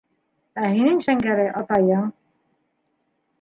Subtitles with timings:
[0.61, 2.09] Ә һинең, Шәңгәрәй, атайың.